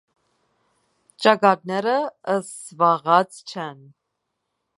[1.25, 1.93] Ճակատները
[2.49, 3.87] սվաղած չեն։